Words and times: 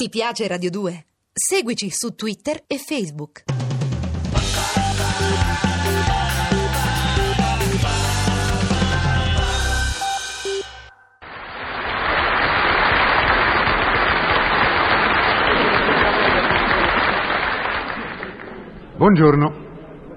Ti 0.00 0.10
piace 0.10 0.46
Radio 0.46 0.70
2? 0.70 1.06
Seguici 1.32 1.88
su 1.90 2.14
Twitter 2.14 2.62
e 2.68 2.78
Facebook. 2.78 3.42
Buongiorno. 18.96 19.52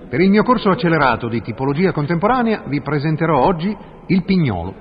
Per 0.08 0.22
il 0.22 0.30
mio 0.30 0.44
corso 0.44 0.70
accelerato 0.70 1.28
di 1.28 1.42
tipologia 1.42 1.92
contemporanea 1.92 2.66
vi 2.68 2.84
presenterò 2.84 3.44
oggi 3.44 3.76
il 4.06 4.24
pignolo. 4.26 4.76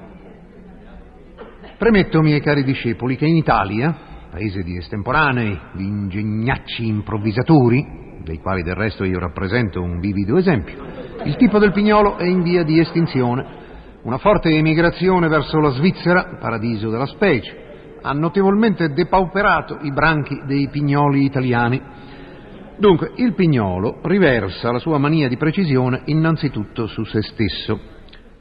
Premetto, 1.78 2.20
miei 2.20 2.42
cari 2.42 2.62
discepoli, 2.62 3.16
che 3.16 3.24
in 3.24 3.36
Italia, 3.36 4.09
paese 4.30 4.62
di 4.62 4.76
estemporanei, 4.76 5.58
di 5.72 5.84
ingegnacci 5.84 6.86
improvvisatori, 6.86 8.18
dei 8.22 8.38
quali 8.38 8.62
del 8.62 8.74
resto 8.74 9.04
io 9.04 9.18
rappresento 9.18 9.82
un 9.82 9.98
vivido 9.98 10.36
esempio, 10.36 10.76
il 11.24 11.36
tipo 11.36 11.58
del 11.58 11.72
pignolo 11.72 12.16
è 12.16 12.24
in 12.24 12.42
via 12.42 12.62
di 12.62 12.78
estinzione. 12.78 13.58
Una 14.02 14.18
forte 14.18 14.48
emigrazione 14.48 15.28
verso 15.28 15.58
la 15.58 15.70
Svizzera, 15.70 16.38
paradiso 16.40 16.88
della 16.88 17.06
specie, 17.06 17.98
ha 18.00 18.12
notevolmente 18.12 18.92
depauperato 18.92 19.78
i 19.82 19.92
branchi 19.92 20.40
dei 20.46 20.68
pignoli 20.68 21.24
italiani. 21.24 21.80
Dunque, 22.78 23.12
il 23.16 23.34
pignolo 23.34 23.98
riversa 24.02 24.72
la 24.72 24.78
sua 24.78 24.96
mania 24.96 25.28
di 25.28 25.36
precisione 25.36 26.02
innanzitutto 26.06 26.86
su 26.86 27.04
se 27.04 27.20
stesso. 27.20 27.78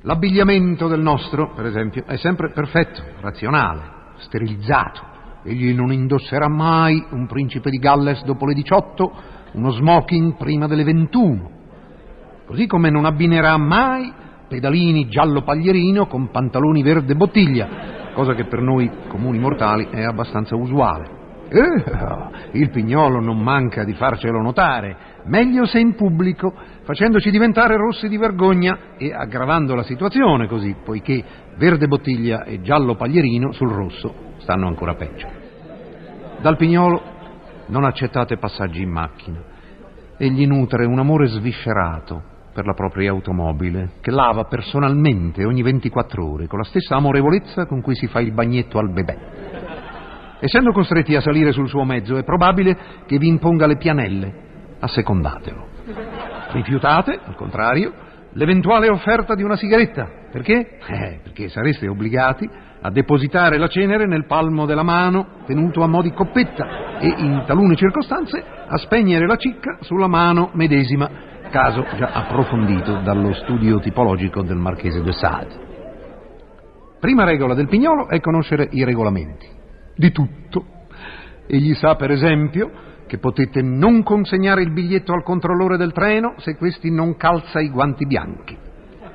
L'abbigliamento 0.04 0.88
del 0.88 1.02
nostro, 1.02 1.52
per 1.54 1.66
esempio, 1.66 2.06
è 2.06 2.16
sempre 2.16 2.52
perfetto, 2.52 3.04
razionale, 3.20 3.82
sterilizzato. 4.20 5.18
Egli 5.50 5.74
non 5.74 5.92
indosserà 5.92 6.48
mai 6.48 7.04
un 7.10 7.26
principe 7.26 7.72
di 7.72 7.80
Galles 7.80 8.24
dopo 8.24 8.46
le 8.46 8.54
18, 8.54 9.12
uno 9.54 9.72
smoking 9.72 10.36
prima 10.38 10.68
delle 10.68 10.84
21. 10.84 11.50
Così 12.46 12.68
come 12.68 12.92
non 12.92 13.06
abbinerà 13.06 13.58
mai 13.58 14.14
pedalini 14.48 15.08
giallo 15.08 15.42
paglierino 15.42 16.06
con 16.06 16.30
pantaloni 16.30 16.84
verde 16.84 17.16
bottiglia, 17.16 17.68
cosa 18.14 18.36
che 18.36 18.46
per 18.46 18.62
noi 18.62 18.92
comuni 19.08 19.40
mortali 19.40 19.88
è 19.90 20.04
abbastanza 20.04 20.56
usuale. 20.56 21.18
Eh, 21.50 22.60
il 22.60 22.70
pignolo 22.70 23.20
non 23.20 23.40
manca 23.40 23.84
di 23.84 23.94
farcelo 23.94 24.44
notare, 24.44 24.96
meglio 25.26 25.66
se 25.66 25.80
in 25.80 25.96
pubblico, 25.96 26.54
facendoci 26.84 27.32
diventare 27.32 27.76
rossi 27.76 28.08
di 28.08 28.18
vergogna 28.18 28.78
e 29.00 29.12
aggravando 29.12 29.74
la 29.74 29.82
situazione 29.82 30.48
così, 30.48 30.76
poiché 30.84 31.24
verde 31.58 31.88
bottiglia 31.88 32.44
e 32.44 32.62
giallo 32.62 32.96
paglierino 32.96 33.52
sul 33.52 33.72
rosso 33.72 34.28
stanno 34.38 34.68
ancora 34.68 34.94
peggio. 34.94 35.39
Dal 36.42 36.56
pignolo 36.56 37.02
non 37.68 37.84
accettate 37.84 38.38
passaggi 38.38 38.82
in 38.82 38.90
macchina. 38.90 39.42
Egli 40.18 40.48
nutre 40.48 40.86
un 40.86 40.98
amore 40.98 41.28
sviscerato 41.28 42.24
per 42.54 42.66
la 42.66 42.74
propria 42.74 43.12
automobile, 43.12 43.92
che 44.00 44.12
lava 44.12 44.46
personalmente 44.46 45.44
ogni 45.44 45.62
24 45.62 46.26
ore, 46.26 46.48
con 46.48 46.60
la 46.60 46.66
stessa 46.66 46.96
amorevolezza 46.96 47.66
con 47.66 47.82
cui 47.82 47.94
si 47.96 48.08
fa 48.08 48.22
il 48.22 48.32
bagnetto 48.32 48.80
al 48.80 48.90
bebè. 48.90 49.18
Essendo 50.40 50.72
costretti 50.72 51.14
a 51.16 51.22
salire 51.22 51.52
sul 51.52 51.68
suo 51.68 51.84
mezzo, 51.84 52.16
è 52.16 52.24
probabile 52.24 52.78
che 53.06 53.18
vi 53.18 53.28
imponga 53.28 53.68
le 53.68 53.76
pianelle. 53.76 54.34
Assecondatelo. 54.80 55.68
Rifiutate, 56.52 57.20
al 57.22 57.36
contrario, 57.36 57.94
l'eventuale 58.34 58.90
offerta 58.90 59.36
di 59.36 59.44
una 59.44 59.56
sigaretta. 59.56 60.08
Perché? 60.32 60.78
Eh, 60.88 61.20
perché 61.24 61.50
sareste 61.50 61.88
obbligati 61.88 62.48
a 62.82 62.92
depositare 62.92 63.58
la 63.58 63.68
cenere 63.68 64.06
nel 64.06 64.26
palmo 64.26 64.66
della 64.66 64.84
mano, 64.84 65.42
tenuto 65.46 65.82
a 65.84 65.88
mo' 65.88 66.02
di 66.02 66.12
coppetta, 66.12 66.98
e 67.00 67.08
in 67.08 67.44
talune 67.46 67.76
circostanze 67.76 68.44
a 68.68 68.78
spegnere 68.78 69.26
la 69.26 69.36
cicca 69.36 69.80
sulla 69.82 70.08
mano 70.08 70.50
medesima, 70.54 71.10
caso 71.50 71.86
già 71.98 72.12
approfondito 72.14 73.02
dallo 73.02 73.34
studio 73.34 73.80
tipologico 73.80 74.44
del 74.44 74.58
Marchese 74.58 75.02
de 75.02 75.12
Sade. 75.12 75.68
Prima 77.00 77.24
regola 77.24 77.54
del 77.54 77.68
pignolo 77.68 78.08
è 78.08 78.20
conoscere 78.20 78.68
i 78.72 78.84
regolamenti 78.84 79.48
di 79.96 80.12
tutto. 80.12 80.66
Egli 81.48 81.74
sa, 81.74 81.96
per 81.96 82.12
esempio, 82.12 82.70
che 83.10 83.18
potete 83.18 83.64
non 83.64 84.04
consegnare 84.04 84.62
il 84.62 84.72
biglietto 84.72 85.14
al 85.14 85.24
controllore 85.24 85.78
del 85.78 85.94
treno 85.94 86.36
se 86.38 86.56
questi 86.56 86.92
non 86.92 87.18
calza 87.18 87.60
i 87.60 87.72
guanti 87.72 88.06
bianchi. 88.06 88.56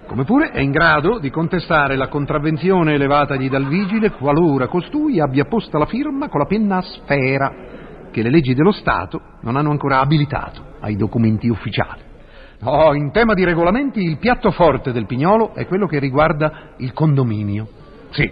Come 0.07 0.25
pure 0.25 0.51
è 0.51 0.59
in 0.59 0.73
grado 0.73 1.21
di 1.21 1.31
contestare 1.31 1.95
la 1.95 2.09
contravvenzione 2.09 2.95
elevatagli 2.95 3.49
dal 3.49 3.69
vigile 3.69 4.11
qualora 4.11 4.67
costui 4.67 5.21
abbia 5.21 5.45
posta 5.45 5.79
la 5.79 5.87
firma 5.87 6.29
con 6.29 6.41
la 6.41 6.47
penna 6.47 6.79
a 6.79 6.83
sfera 6.83 7.55
che 8.11 8.21
le 8.21 8.31
leggi 8.31 8.53
dello 8.53 8.73
Stato 8.73 9.21
non 9.43 9.55
hanno 9.55 9.71
ancora 9.71 10.01
abilitato 10.01 10.75
ai 10.81 10.97
documenti 10.97 11.49
ufficiali. 11.49 12.03
Oh, 12.65 12.95
in 12.95 13.13
tema 13.13 13.33
di 13.35 13.45
regolamenti 13.45 14.01
il 14.01 14.19
piatto 14.19 14.51
forte 14.51 14.91
del 14.91 15.07
pignolo 15.07 15.55
è 15.55 15.67
quello 15.67 15.87
che 15.87 16.01
riguarda 16.01 16.73
il 16.79 16.93
condominio. 16.93 17.69
Sì, 18.11 18.29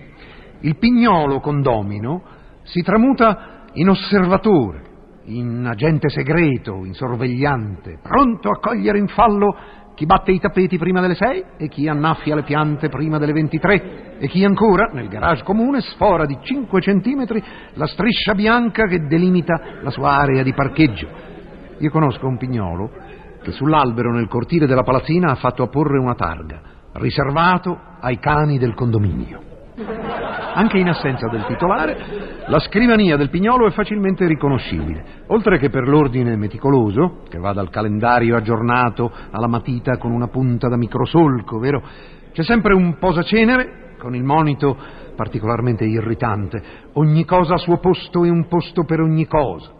il 0.61 0.77
pignolo 0.77 1.39
condomino 1.39 2.23
si 2.65 2.83
tramuta 2.83 3.63
in 3.75 3.89
osservatore, 3.89 4.91
in 5.25 5.65
agente 5.67 6.09
segreto, 6.09 6.85
in 6.85 6.95
sorvegliante, 6.95 7.99
pronto 8.03 8.51
a 8.51 8.59
cogliere 8.59 8.99
in 8.99 9.09
fallo 9.09 9.57
chi 9.95 10.07
batte 10.07 10.33
i 10.33 10.41
tappeti 10.41 10.79
prima 10.79 11.01
delle 11.01 11.15
sei 11.15 11.45
e 11.57 11.69
chi 11.69 11.87
annaffia 11.87 12.35
le 12.35 12.43
piante 12.43 12.89
prima 12.89 13.19
delle 13.19 13.33
23 13.33 14.19
e 14.19 14.27
chi 14.27 14.45
ancora, 14.45 14.91
nel 14.93 15.09
garage 15.09 15.45
comune, 15.45 15.81
sfora 15.81 16.25
di 16.25 16.39
5 16.41 16.81
centimetri 16.81 17.43
la 17.75 17.87
striscia 17.87 18.35
bianca 18.35 18.87
che 18.87 19.07
delimita 19.07 19.81
la 19.83 19.91
sua 19.91 20.13
area 20.17 20.43
di 20.43 20.53
parcheggio. 20.55 21.09
Io 21.79 21.91
conosco 21.91 22.27
un 22.27 22.39
pignolo 22.39 22.91
che 23.43 23.53
sull'albero 23.53 24.13
nel 24.13 24.29
cortile 24.29 24.67
della 24.67 24.83
palazzina 24.83 25.31
ha 25.31 25.37
fatto 25.37 25.63
apporre 25.63 25.99
una 25.99 26.15
targa, 26.15 26.61
riservato 26.93 27.79
ai 28.01 28.19
cani 28.19 28.59
del 28.59 28.75
condominio. 28.75 29.52
Anche 30.55 30.79
in 30.79 30.89
assenza 30.89 31.29
del 31.29 31.47
titolare, 31.47 32.45
la 32.47 32.59
scrivania 32.59 33.17
del 33.17 33.31
pignolo 33.31 33.67
è 33.67 33.71
facilmente 33.71 34.27
riconoscibile, 34.27 35.05
oltre 35.29 35.59
che 35.59 35.71
per 35.71 35.89
l'ordine 35.89 36.37
meticoloso, 36.37 37.23
che 37.29 37.39
va 37.39 37.53
dal 37.53 37.71
calendario 37.71 38.37
aggiornato 38.37 39.11
alla 39.31 39.47
matita 39.47 39.97
con 39.97 40.13
una 40.13 40.29
punta 40.29 40.69
da 40.69 40.77
microsolco, 40.77 41.59
vero? 41.59 41.83
C'è 42.33 42.43
sempre 42.43 42.75
un 42.75 42.99
posacenere 42.99 43.95
con 43.99 44.15
il 44.15 44.25
monito 44.25 44.77
particolarmente 45.17 45.85
irritante, 45.85 46.63
ogni 46.95 47.25
cosa 47.25 47.55
a 47.55 47.59
suo 47.59 47.79
posto 47.79 48.25
e 48.25 48.31
un 48.31 48.47
posto 48.47 48.85
per 48.85 49.01
ogni 49.01 49.27
cosa. 49.27 49.71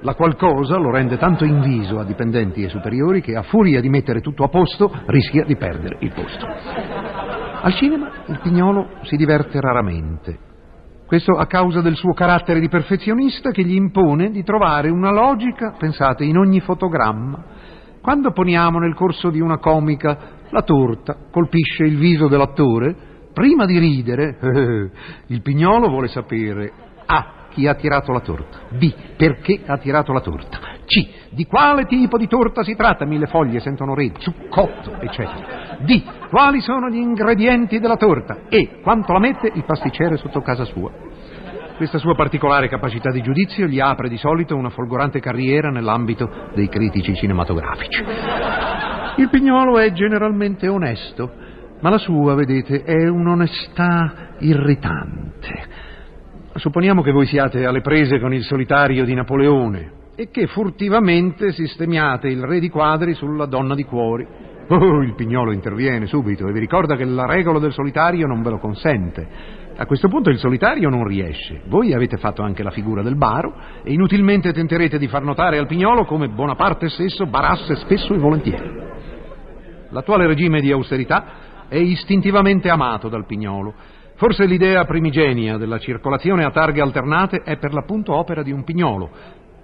La 0.00 0.14
qualcosa 0.14 0.76
lo 0.76 0.90
rende 0.90 1.18
tanto 1.18 1.44
inviso 1.44 1.98
a 1.98 2.04
dipendenti 2.04 2.62
e 2.62 2.68
superiori 2.68 3.20
che 3.20 3.36
a 3.36 3.42
furia 3.42 3.80
di 3.80 3.88
mettere 3.88 4.20
tutto 4.20 4.44
a 4.44 4.48
posto 4.48 4.90
rischia 5.06 5.44
di 5.44 5.56
perdere 5.56 5.96
il 6.00 6.12
posto. 6.12 7.35
Al 7.66 7.74
cinema 7.74 8.08
il 8.28 8.38
pignolo 8.38 8.90
si 9.02 9.16
diverte 9.16 9.60
raramente. 9.60 10.38
Questo 11.04 11.32
a 11.32 11.46
causa 11.46 11.80
del 11.80 11.96
suo 11.96 12.12
carattere 12.12 12.60
di 12.60 12.68
perfezionista 12.68 13.50
che 13.50 13.64
gli 13.64 13.74
impone 13.74 14.30
di 14.30 14.44
trovare 14.44 14.88
una 14.88 15.10
logica, 15.10 15.74
pensate, 15.76 16.22
in 16.22 16.36
ogni 16.36 16.60
fotogramma. 16.60 17.42
Quando 18.00 18.30
poniamo 18.30 18.78
nel 18.78 18.94
corso 18.94 19.30
di 19.30 19.40
una 19.40 19.58
comica 19.58 20.16
la 20.50 20.62
torta 20.62 21.16
colpisce 21.28 21.82
il 21.82 21.96
viso 21.96 22.28
dell'attore, 22.28 22.94
prima 23.32 23.66
di 23.66 23.80
ridere, 23.80 24.38
il 25.26 25.42
pignolo 25.42 25.88
vuole 25.88 26.06
sapere 26.06 26.72
A. 27.04 27.48
Chi 27.48 27.66
ha 27.66 27.74
tirato 27.74 28.12
la 28.12 28.20
torta? 28.20 28.58
B. 28.78 28.94
Perché 29.16 29.62
ha 29.66 29.76
tirato 29.78 30.12
la 30.12 30.20
torta? 30.20 30.65
C. 30.86 31.06
Di 31.30 31.44
quale 31.44 31.84
tipo 31.84 32.16
di 32.16 32.26
torta 32.26 32.62
si 32.62 32.74
tratta? 32.74 33.04
Mille 33.04 33.26
foglie 33.26 33.60
sentono 33.60 33.94
re, 33.94 34.12
zuccotto, 34.18 35.00
eccetera. 35.00 35.76
D. 35.80 36.02
Quali 36.30 36.60
sono 36.60 36.88
gli 36.88 36.96
ingredienti 36.96 37.78
della 37.78 37.96
torta? 37.96 38.44
E. 38.48 38.80
Quanto 38.82 39.12
la 39.12 39.18
mette 39.18 39.50
il 39.52 39.64
pasticcere 39.64 40.16
sotto 40.16 40.40
casa 40.40 40.64
sua? 40.64 40.90
Questa 41.76 41.98
sua 41.98 42.14
particolare 42.14 42.68
capacità 42.68 43.10
di 43.10 43.20
giudizio 43.20 43.66
gli 43.66 43.80
apre 43.80 44.08
di 44.08 44.16
solito 44.16 44.56
una 44.56 44.70
folgorante 44.70 45.20
carriera 45.20 45.68
nell'ambito 45.68 46.48
dei 46.54 46.68
critici 46.70 47.14
cinematografici. 47.14 48.02
Il 49.16 49.28
pignolo 49.28 49.78
è 49.78 49.92
generalmente 49.92 50.68
onesto, 50.68 51.30
ma 51.80 51.90
la 51.90 51.98
sua, 51.98 52.34
vedete, 52.34 52.82
è 52.82 53.06
un'onestà 53.08 54.36
irritante. 54.38 55.64
Supponiamo 56.54 57.02
che 57.02 57.12
voi 57.12 57.26
siate 57.26 57.66
alle 57.66 57.82
prese 57.82 58.18
con 58.18 58.32
il 58.32 58.42
solitario 58.44 59.04
di 59.04 59.12
Napoleone 59.12 60.04
e 60.16 60.30
che 60.30 60.46
furtivamente 60.46 61.52
sistemiate 61.52 62.28
il 62.28 62.42
re 62.42 62.58
di 62.58 62.70
quadri 62.70 63.14
sulla 63.14 63.46
donna 63.46 63.74
di 63.74 63.84
cuori. 63.84 64.26
Oh, 64.68 65.02
il 65.02 65.14
pignolo 65.14 65.52
interviene 65.52 66.06
subito 66.06 66.48
e 66.48 66.52
vi 66.52 66.58
ricorda 66.58 66.96
che 66.96 67.04
la 67.04 67.26
regola 67.26 67.60
del 67.60 67.72
solitario 67.72 68.26
non 68.26 68.42
ve 68.42 68.50
lo 68.50 68.58
consente. 68.58 69.28
A 69.76 69.86
questo 69.86 70.08
punto 70.08 70.30
il 70.30 70.38
solitario 70.38 70.88
non 70.88 71.06
riesce. 71.06 71.60
Voi 71.66 71.92
avete 71.92 72.16
fatto 72.16 72.42
anche 72.42 72.62
la 72.62 72.70
figura 72.70 73.02
del 73.02 73.16
baro 73.16 73.54
e 73.84 73.92
inutilmente 73.92 74.52
tenterete 74.52 74.98
di 74.98 75.06
far 75.06 75.22
notare 75.22 75.58
al 75.58 75.66
pignolo 75.66 76.06
come 76.06 76.28
Bonaparte 76.28 76.88
stesso 76.88 77.26
barasse 77.26 77.76
spesso 77.76 78.14
e 78.14 78.18
volentieri. 78.18 78.84
L'attuale 79.90 80.26
regime 80.26 80.60
di 80.60 80.72
austerità 80.72 81.44
è 81.68 81.76
istintivamente 81.76 82.70
amato 82.70 83.08
dal 83.08 83.26
pignolo 83.26 83.74
Forse 84.16 84.46
l'idea 84.46 84.86
primigenia 84.86 85.58
della 85.58 85.78
circolazione 85.78 86.42
a 86.42 86.50
targhe 86.50 86.80
alternate 86.80 87.42
è 87.42 87.58
per 87.58 87.74
l'appunto 87.74 88.14
opera 88.14 88.42
di 88.42 88.50
un 88.50 88.64
pignolo. 88.64 89.10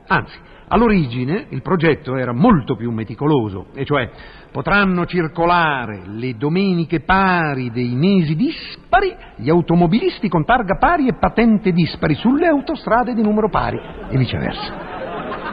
Anzi, 0.06 0.36
all'origine 0.68 1.46
il 1.50 1.62
progetto 1.62 2.16
era 2.16 2.32
molto 2.32 2.76
più 2.76 2.90
meticoloso, 2.90 3.66
e 3.74 3.84
cioè 3.84 4.10
potranno 4.50 5.06
circolare 5.06 6.02
le 6.06 6.36
domeniche 6.36 7.00
pari 7.00 7.70
dei 7.70 7.94
mesi 7.94 8.34
dispari 8.34 9.14
gli 9.36 9.48
automobilisti 9.48 10.28
con 10.28 10.44
targa 10.44 10.76
pari 10.76 11.08
e 11.08 11.14
patente 11.14 11.72
dispari 11.72 12.14
sulle 12.14 12.46
autostrade 12.46 13.14
di 13.14 13.22
numero 13.22 13.48
pari 13.48 13.80
e 14.08 14.16
viceversa. 14.16 14.90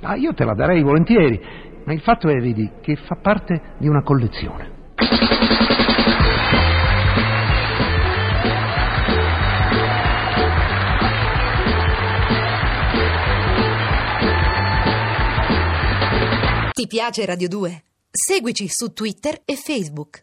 Ah, 0.02 0.16
io 0.16 0.34
te 0.34 0.44
la 0.44 0.54
darei 0.54 0.82
volentieri, 0.82 1.40
ma 1.84 1.92
il 1.92 2.00
fatto 2.00 2.28
è, 2.28 2.36
vedi, 2.40 2.70
che 2.80 2.96
fa 2.96 3.16
parte 3.20 3.74
di 3.78 3.88
una 3.88 4.02
collezione. 4.02 4.72
Ti 16.72 16.86
piace 16.86 17.24
Radio 17.24 17.48
2? 17.48 17.82
Seguici 18.10 18.66
su 18.68 18.92
Twitter 18.92 19.40
e 19.44 19.56
Facebook. 19.56 20.22